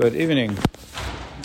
Good 0.00 0.16
evening. 0.16 0.56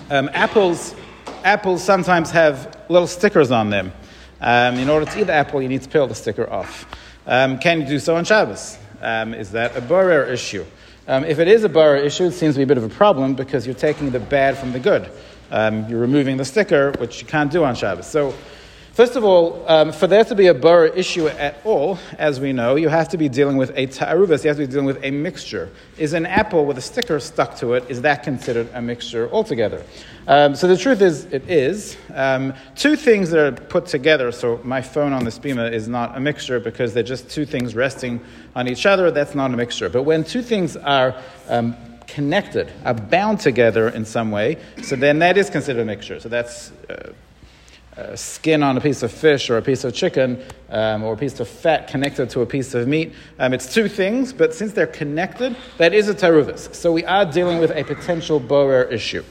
Um, 0.10 0.30
apples, 0.32 0.96
apples 1.44 1.84
sometimes 1.84 2.32
have 2.32 2.86
little 2.88 3.06
stickers 3.06 3.52
on 3.52 3.70
them. 3.70 3.92
Um, 4.40 4.76
in 4.76 4.88
order 4.88 5.06
to 5.06 5.20
eat 5.20 5.26
the 5.26 5.34
apple, 5.34 5.62
you 5.62 5.68
need 5.68 5.82
to 5.82 5.90
peel 5.90 6.08
the 6.08 6.16
sticker 6.16 6.50
off. 6.50 6.86
Um, 7.28 7.60
can 7.60 7.82
you 7.82 7.86
do 7.86 8.00
so 8.00 8.16
on 8.16 8.24
Shabbos? 8.24 8.78
Um, 9.02 9.34
is 9.34 9.52
that 9.52 9.76
a 9.76 9.82
borer 9.82 10.24
issue? 10.24 10.64
Um, 11.06 11.26
if 11.26 11.40
it 11.40 11.50
is 11.50 11.66
a 11.66 11.70
borer 11.70 11.98
issue, 11.98 12.28
it 12.28 12.32
seems 12.32 12.56
to 12.56 12.60
be 12.60 12.64
a 12.64 12.68
bit 12.68 12.78
of 12.78 12.86
a 12.86 12.96
problem 12.96 13.36
because 13.36 13.66
you're 13.66 13.76
taking 13.76 14.12
the 14.12 14.22
bad 14.22 14.58
from 14.58 14.72
the 14.72 14.80
good. 14.80 15.12
Um, 15.52 15.90
you're 15.90 16.00
removing 16.00 16.38
the 16.38 16.46
sticker, 16.46 16.94
which 16.98 17.20
you 17.20 17.28
can't 17.28 17.52
do 17.52 17.66
on 17.66 17.76
Shabbos. 17.76 18.08
So 18.08 18.34
First 18.96 19.18
of 19.18 19.26
all, 19.26 19.62
um, 19.68 19.92
for 19.92 20.08
there 20.08 20.24
to 20.24 20.36
be 20.36 20.48
a 20.48 20.54
borer 20.54 20.86
issue 20.86 21.28
at 21.28 21.58
all, 21.66 22.00
as 22.18 22.40
we 22.40 22.54
know, 22.54 22.76
you 22.78 22.88
have 22.88 23.10
to 23.10 23.18
be 23.18 23.28
dealing 23.28 23.58
with 23.58 23.74
a 23.76 23.88
ta'arubas, 23.88 24.46
you 24.46 24.48
have 24.48 24.56
to 24.56 24.66
be 24.66 24.72
dealing 24.72 24.86
with 24.86 25.04
a 25.04 25.12
mixture. 25.12 25.70
Is 25.98 26.14
an 26.14 26.26
apple 26.26 26.66
with 26.66 26.78
a 26.78 26.82
sticker 26.82 27.20
stuck 27.20 27.58
to 27.58 27.74
it, 27.74 27.84
is 27.90 28.04
that 28.04 28.24
considered 28.24 28.70
a 28.74 28.82
mixture 28.82 29.30
altogether? 29.32 29.84
Um, 30.28 30.56
so 30.56 30.70
the 30.70 30.78
truth 30.78 31.02
is, 31.02 31.26
it 31.26 31.50
is. 31.50 31.98
Um, 32.14 32.54
two 32.78 32.96
things 32.96 33.32
that 33.32 33.46
are 33.46 33.52
put 33.52 33.86
together, 33.86 34.32
so 34.32 34.62
my 34.64 34.82
phone 34.82 35.12
on 35.12 35.26
the 35.26 35.40
beamer 35.42 35.68
is 35.68 35.90
not 35.90 36.16
a 36.16 36.22
mixture 36.22 36.62
because 36.62 36.94
they're 36.94 37.04
just 37.04 37.30
two 37.30 37.46
things 37.46 37.76
resting 37.76 38.22
on 38.56 38.70
each 38.70 38.86
other, 38.86 39.12
that's 39.12 39.36
not 39.36 39.54
a 39.54 39.58
mixture. 39.58 39.90
But 39.90 40.04
when 40.04 40.24
two 40.24 40.42
things 40.42 40.78
are 40.78 41.22
um, 41.50 41.76
connected, 42.08 42.72
are 42.86 42.94
bound 42.94 43.42
together 43.42 43.90
in 43.90 44.06
some 44.06 44.32
way, 44.32 44.56
so 44.84 44.96
then 44.96 45.20
that 45.20 45.38
is 45.38 45.50
considered 45.50 45.82
a 45.82 45.86
mixture. 45.86 46.22
So 46.22 46.30
that's... 46.30 46.72
Uh, 46.90 47.12
skin 48.16 48.62
on 48.62 48.78
a 48.78 48.82
piece 48.82 49.04
of 49.04 49.12
fish 49.12 49.50
or 49.50 49.58
a 49.58 49.62
piece 49.62 49.84
of 49.84 49.94
chicken 49.94 50.44
um, 50.70 51.04
or 51.04 51.14
a 51.14 51.18
piece 51.18 51.40
of 51.40 51.48
fat 51.48 51.88
connected 51.88 52.30
to 52.30 52.42
a 52.42 52.46
piece 52.46 52.74
of 52.74 52.88
meat. 52.88 53.14
Um, 53.40 53.54
it's 53.54 53.74
two 53.74 53.88
things, 53.88 54.34
but 54.34 54.54
since 54.54 54.74
they're 54.74 54.88
connected, 54.88 55.56
that 55.78 55.94
is 55.94 56.10
a 56.10 56.14
taruvis. 56.14 56.74
So 56.76 56.92
we 56.92 57.06
are 57.06 57.26
dealing 57.26 57.60
with 57.60 57.72
a 57.72 57.84
potential 57.84 58.40
borer 58.40 58.84
issue. 58.84 59.24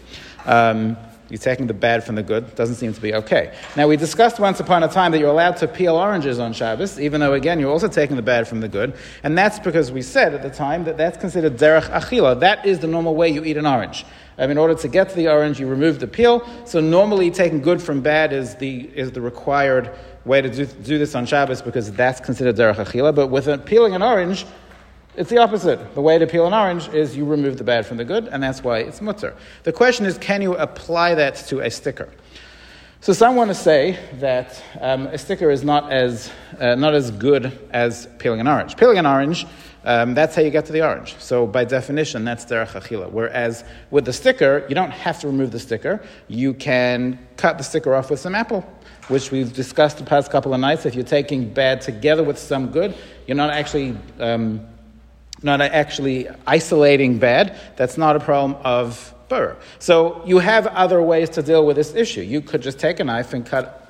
Um, 0.46 0.96
you're 1.30 1.38
taking 1.38 1.66
the 1.66 1.74
bad 1.74 2.04
from 2.04 2.16
the 2.16 2.23
good. 2.23 2.54
Doesn't 2.54 2.76
seem 2.76 2.92
to 2.92 3.01
be 3.01 3.15
okay. 3.15 3.57
Now, 3.76 3.88
we 3.88 3.96
discussed 3.96 4.38
once 4.38 4.60
upon 4.60 4.82
a 4.82 4.88
time 4.88 5.10
that 5.12 5.18
you're 5.18 5.30
allowed 5.30 5.57
to 5.59 5.68
peel 5.68 5.96
oranges 5.96 6.38
on 6.38 6.52
Shabbos, 6.52 7.01
even 7.01 7.20
though, 7.20 7.32
again, 7.32 7.59
you're 7.59 7.70
also 7.70 7.88
taking 7.88 8.16
the 8.16 8.23
bad 8.23 8.46
from 8.46 8.60
the 8.60 8.68
good. 8.68 8.95
And 9.23 9.37
that's 9.37 9.59
because 9.59 9.90
we 9.90 10.02
said 10.02 10.35
at 10.35 10.42
the 10.42 10.51
time 10.51 10.85
that 10.85 10.98
that's 10.98 11.16
considered 11.16 11.57
derech 11.57 11.90
achila. 11.90 12.40
That 12.40 12.66
is 12.66 12.80
the 12.80 12.87
normal 12.87 13.15
way 13.15 13.30
you 13.30 13.42
eat 13.42 13.57
an 13.57 13.66
orange. 13.66 14.04
Um, 14.38 14.51
in 14.51 14.59
order 14.59 14.74
to 14.74 14.88
get 14.88 15.09
to 15.10 15.15
the 15.15 15.29
orange, 15.29 15.60
you 15.60 15.66
remove 15.66 16.01
the 16.01 16.09
peel. 16.09 16.46
So 16.65 16.80
normally, 16.80 17.30
taking 17.30 17.63
good 17.63 17.80
from 17.80 18.01
bad 18.01 18.32
is 18.32 18.57
the, 18.57 18.91
is 18.95 19.13
the 19.13 19.21
required 19.21 19.91
way 20.24 20.41
to 20.41 20.51
do, 20.51 20.66
do 20.66 20.99
this 20.99 21.15
on 21.15 21.26
Shabbos 21.26 21.63
because 21.63 21.93
that's 21.93 22.21
considered 22.21 22.57
derech 22.57 22.76
achila. 22.76 23.15
But 23.15 23.29
with 23.29 23.46
a, 23.46 23.59
peeling 23.59 23.95
an 23.95 24.02
orange, 24.02 24.46
it's 25.16 25.30
the 25.30 25.38
opposite. 25.38 25.95
The 25.95 26.01
way 26.01 26.18
to 26.18 26.26
peel 26.26 26.46
an 26.46 26.54
orange 26.54 26.88
is 26.88 27.16
you 27.16 27.24
remove 27.24 27.59
the 27.59 27.65
bad 27.65 27.87
from 27.87 27.99
the 27.99 28.04
good, 28.04 28.26
and 28.29 28.43
that's 28.43 28.65
why 28.65 28.79
it's 28.80 29.01
mutter. 29.01 29.37
The 29.63 29.73
question 29.73 30.07
is, 30.07 30.18
can 30.18 30.43
you 30.43 30.57
apply 30.57 31.15
that 31.15 31.37
to 31.48 31.60
a 31.60 31.71
sticker? 31.71 32.09
So 33.05 33.13
some 33.13 33.37
want 33.37 33.51
to 33.51 33.55
say 33.55 33.99
that 34.15 34.63
um, 34.80 35.09
a 35.09 35.19
sticker 35.19 35.51
is 35.51 35.63
not 35.63 35.93
as, 35.93 36.33
uh, 36.59 36.74
not 36.74 36.95
as 36.95 37.10
good 37.10 37.52
as 37.71 38.09
peeling 38.16 38.41
an 38.41 38.49
orange. 38.49 38.79
Peeling 38.79 38.97
an 38.97 39.05
orange 39.05 39.45
um, 39.85 40.15
that's 40.15 40.35
how 40.35 40.41
you 40.41 40.51
get 40.51 40.65
to 40.66 40.73
the 40.73 40.83
orange. 40.83 41.15
So 41.19 41.47
by 41.47 41.65
definition, 41.65 42.25
that's 42.25 42.47
derech 42.47 42.69
achila. 42.69 43.10
Whereas 43.10 43.65
with 43.91 44.07
the 44.07 44.13
sticker, 44.15 44.65
you 44.69 44.75
don't 44.75 44.91
have 44.91 45.21
to 45.21 45.27
remove 45.27 45.51
the 45.51 45.59
sticker. 45.59 46.02
You 46.29 46.55
can 46.55 47.19
cut 47.37 47.59
the 47.59 47.65
sticker 47.65 47.95
off 47.95 48.10
with 48.10 48.19
some 48.19 48.35
apple, 48.35 48.63
which 49.09 49.30
we've 49.30 49.52
discussed 49.52 49.99
the 49.99 50.05
past 50.05 50.30
couple 50.30 50.55
of 50.55 50.60
nights. 50.60 50.87
If 50.87 50.95
you're 50.95 51.05
taking 51.05 51.52
bad 51.52 51.82
together 51.82 52.25
with 52.25 52.38
some 52.38 52.69
good, 52.69 52.97
you're 53.27 53.37
not 53.37 53.51
actually 53.51 53.95
um, 54.19 54.66
not 55.43 55.60
actually 55.60 56.29
isolating 56.47 57.19
bad. 57.19 57.60
That's 57.77 57.99
not 57.99 58.16
a 58.16 58.21
problem 58.21 58.59
of. 58.65 59.10
So 59.79 60.23
you 60.24 60.38
have 60.38 60.66
other 60.68 61.02
ways 61.02 61.30
to 61.30 61.43
deal 61.43 61.66
with 61.66 61.77
this 61.77 61.95
issue. 61.95 62.23
You 62.23 62.40
could 62.40 62.63
just 62.63 62.79
take 62.79 63.01
a 63.01 63.04
knife 63.04 63.32
and 63.35 63.45
cut 63.45 63.84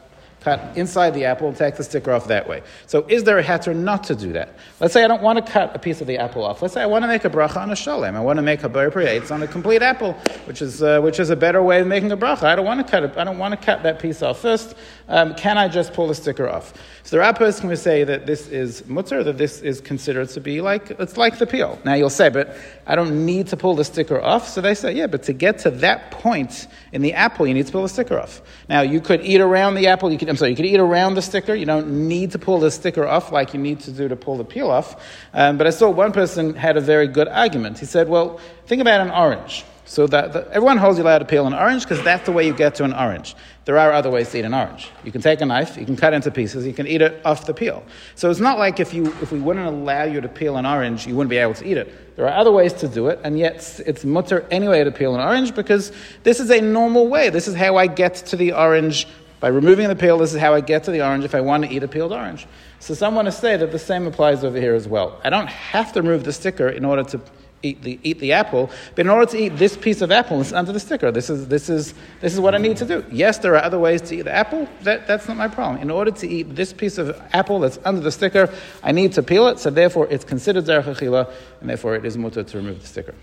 cut 0.44 0.76
inside 0.76 1.14
the 1.14 1.24
apple 1.24 1.48
and 1.48 1.56
take 1.56 1.76
the 1.76 1.82
sticker 1.82 2.12
off 2.12 2.26
that 2.28 2.46
way. 2.46 2.62
So 2.86 3.06
is 3.08 3.24
there 3.24 3.38
a 3.38 3.42
heter 3.42 3.74
not 3.74 4.04
to 4.04 4.14
do 4.14 4.32
that? 4.34 4.54
Let's 4.78 4.92
say 4.92 5.02
I 5.02 5.08
don't 5.08 5.22
want 5.22 5.44
to 5.44 5.52
cut 5.52 5.74
a 5.74 5.78
piece 5.78 6.00
of 6.00 6.06
the 6.06 6.18
apple 6.18 6.44
off. 6.44 6.60
Let's 6.60 6.74
say 6.74 6.82
I 6.82 6.86
want 6.86 7.02
to 7.02 7.08
make 7.08 7.24
a 7.24 7.30
bracha 7.30 7.56
on 7.56 7.70
a 7.70 7.76
shalem. 7.76 8.14
I 8.14 8.20
want 8.20 8.36
to 8.36 8.42
make 8.42 8.62
a 8.62 8.68
bar 8.68 8.90
it's 8.94 9.30
on 9.30 9.42
a 9.42 9.46
complete 9.46 9.82
apple, 9.82 10.12
which 10.44 10.62
is, 10.62 10.82
uh, 10.82 11.00
which 11.00 11.18
is 11.18 11.30
a 11.30 11.36
better 11.36 11.62
way 11.62 11.80
of 11.80 11.86
making 11.86 12.12
a 12.12 12.16
bracha. 12.16 12.44
I 12.44 12.54
don't 12.54 12.66
want 12.66 12.84
to 12.84 12.90
cut 12.90 13.02
it. 13.02 13.16
I 13.16 13.24
don't 13.24 13.38
want 13.38 13.58
to 13.58 13.66
cut 13.66 13.82
that 13.82 13.98
piece 13.98 14.22
off 14.22 14.40
first. 14.40 14.74
Um, 15.08 15.34
can 15.34 15.58
I 15.58 15.68
just 15.68 15.92
pull 15.92 16.06
the 16.08 16.14
sticker 16.14 16.48
off? 16.48 16.74
So 17.02 17.16
there 17.16 17.24
are 17.24 17.34
persons 17.34 17.68
who 17.68 17.76
say 17.76 18.04
that 18.04 18.26
this 18.26 18.48
is 18.48 18.86
mutter, 18.86 19.22
that 19.24 19.36
this 19.36 19.60
is 19.60 19.80
considered 19.80 20.28
to 20.30 20.40
be 20.40 20.60
like, 20.60 20.90
it's 20.92 21.16
like 21.16 21.38
the 21.38 21.46
peel. 21.46 21.78
Now 21.84 21.94
you'll 21.94 22.08
say, 22.10 22.28
but 22.30 22.56
I 22.86 22.94
don't 22.94 23.26
need 23.26 23.48
to 23.48 23.56
pull 23.56 23.74
the 23.74 23.84
sticker 23.84 24.20
off. 24.20 24.48
So 24.48 24.60
they 24.60 24.74
say, 24.74 24.92
yeah, 24.92 25.06
but 25.06 25.22
to 25.24 25.32
get 25.32 25.58
to 25.60 25.70
that 25.70 26.10
point 26.10 26.66
in 26.92 27.02
the 27.02 27.12
apple, 27.12 27.46
you 27.46 27.54
need 27.54 27.66
to 27.66 27.72
pull 27.72 27.82
the 27.82 27.88
sticker 27.88 28.18
off. 28.18 28.40
Now 28.68 28.80
you 28.80 29.00
could 29.00 29.22
eat 29.22 29.40
around 29.40 29.74
the 29.74 29.88
apple, 29.88 30.10
you 30.10 30.18
could, 30.18 30.28
Sorry, 30.36 30.50
you 30.50 30.56
could 30.56 30.66
eat 30.66 30.80
around 30.80 31.14
the 31.14 31.22
sticker. 31.22 31.54
You 31.54 31.66
don't 31.66 32.08
need 32.08 32.32
to 32.32 32.38
pull 32.38 32.60
the 32.60 32.70
sticker 32.70 33.06
off 33.06 33.32
like 33.32 33.54
you 33.54 33.60
need 33.60 33.80
to 33.80 33.90
do 33.90 34.08
to 34.08 34.16
pull 34.16 34.36
the 34.36 34.44
peel 34.44 34.70
off. 34.70 35.02
Um, 35.32 35.58
but 35.58 35.66
I 35.66 35.70
saw 35.70 35.90
one 35.90 36.12
person 36.12 36.54
had 36.54 36.76
a 36.76 36.80
very 36.80 37.08
good 37.08 37.28
argument. 37.28 37.78
He 37.78 37.86
said, 37.86 38.08
well, 38.08 38.40
think 38.66 38.80
about 38.80 39.00
an 39.00 39.10
orange. 39.10 39.64
So 39.86 40.06
that, 40.06 40.32
that, 40.32 40.48
everyone 40.48 40.78
holds 40.78 40.98
you 40.98 41.04
allowed 41.04 41.18
to 41.18 41.26
peel 41.26 41.46
an 41.46 41.52
orange 41.52 41.82
because 41.82 42.02
that's 42.02 42.24
the 42.24 42.32
way 42.32 42.46
you 42.46 42.54
get 42.54 42.74
to 42.76 42.84
an 42.84 42.94
orange. 42.94 43.36
There 43.66 43.78
are 43.78 43.92
other 43.92 44.10
ways 44.10 44.30
to 44.30 44.38
eat 44.38 44.44
an 44.44 44.54
orange. 44.54 44.90
You 45.04 45.12
can 45.12 45.20
take 45.20 45.42
a 45.42 45.46
knife, 45.46 45.76
you 45.76 45.84
can 45.84 45.96
cut 45.96 46.14
into 46.14 46.30
pieces, 46.30 46.66
you 46.66 46.72
can 46.72 46.86
eat 46.86 47.02
it 47.02 47.20
off 47.24 47.44
the 47.44 47.52
peel. 47.52 47.84
So 48.14 48.30
it's 48.30 48.40
not 48.40 48.58
like 48.58 48.80
if, 48.80 48.94
you, 48.94 49.06
if 49.20 49.30
we 49.30 49.40
wouldn't 49.40 49.66
allow 49.66 50.04
you 50.04 50.22
to 50.22 50.28
peel 50.28 50.56
an 50.56 50.64
orange, 50.64 51.06
you 51.06 51.14
wouldn't 51.14 51.30
be 51.30 51.36
able 51.36 51.54
to 51.54 51.66
eat 51.66 51.76
it. 51.76 52.16
There 52.16 52.26
are 52.26 52.34
other 52.34 52.52
ways 52.52 52.72
to 52.74 52.88
do 52.88 53.08
it, 53.08 53.20
and 53.24 53.38
yet 53.38 53.80
it's 53.84 54.04
mutter 54.04 54.46
anyway 54.50 54.84
to 54.84 54.90
peel 54.90 55.14
an 55.14 55.20
orange 55.20 55.54
because 55.54 55.92
this 56.22 56.40
is 56.40 56.50
a 56.50 56.60
normal 56.60 57.08
way. 57.08 57.28
This 57.28 57.46
is 57.46 57.54
how 57.54 57.76
I 57.76 57.86
get 57.86 58.14
to 58.14 58.36
the 58.36 58.52
orange 58.52 59.06
by 59.44 59.50
removing 59.50 59.88
the 59.88 59.94
peel, 59.94 60.16
this 60.16 60.32
is 60.32 60.40
how 60.40 60.54
I 60.54 60.62
get 60.62 60.84
to 60.84 60.90
the 60.90 61.04
orange 61.04 61.22
if 61.22 61.34
I 61.34 61.42
want 61.42 61.64
to 61.64 61.70
eat 61.70 61.82
a 61.82 61.86
peeled 61.86 62.14
orange. 62.14 62.46
So 62.78 62.94
some 62.94 63.14
want 63.14 63.26
to 63.26 63.32
say 63.32 63.58
that 63.58 63.72
the 63.72 63.78
same 63.78 64.06
applies 64.06 64.42
over 64.42 64.58
here 64.58 64.74
as 64.74 64.88
well. 64.88 65.20
I 65.22 65.28
don't 65.28 65.48
have 65.48 65.92
to 65.92 66.00
remove 66.00 66.24
the 66.24 66.32
sticker 66.32 66.66
in 66.66 66.82
order 66.82 67.04
to 67.04 67.20
eat 67.62 67.82
the, 67.82 68.00
eat 68.02 68.20
the 68.20 68.32
apple, 68.32 68.70
but 68.94 69.04
in 69.04 69.10
order 69.10 69.30
to 69.32 69.36
eat 69.36 69.50
this 69.58 69.76
piece 69.76 70.00
of 70.00 70.10
apple, 70.10 70.40
it's 70.40 70.54
under 70.54 70.72
the 70.72 70.80
sticker. 70.80 71.12
This 71.12 71.28
is, 71.28 71.46
this, 71.48 71.68
is, 71.68 71.92
this 72.22 72.32
is 72.32 72.40
what 72.40 72.54
I 72.54 72.58
need 72.58 72.78
to 72.78 72.86
do. 72.86 73.04
Yes, 73.12 73.36
there 73.36 73.54
are 73.54 73.62
other 73.62 73.78
ways 73.78 74.00
to 74.00 74.16
eat 74.16 74.22
the 74.22 74.34
apple. 74.34 74.66
That, 74.80 75.06
that's 75.06 75.28
not 75.28 75.36
my 75.36 75.48
problem. 75.48 75.82
In 75.82 75.90
order 75.90 76.10
to 76.10 76.26
eat 76.26 76.56
this 76.56 76.72
piece 76.72 76.96
of 76.96 77.20
apple 77.34 77.60
that's 77.60 77.78
under 77.84 78.00
the 78.00 78.12
sticker, 78.12 78.48
I 78.82 78.92
need 78.92 79.12
to 79.12 79.22
peel 79.22 79.48
it, 79.48 79.58
so 79.58 79.68
therefore 79.68 80.08
it's 80.10 80.24
considered 80.24 80.64
derech 80.64 81.28
and 81.60 81.68
therefore 81.68 81.96
it 81.96 82.06
is 82.06 82.16
mutter 82.16 82.44
to 82.44 82.56
remove 82.56 82.80
the 82.80 82.86
sticker. 82.86 83.14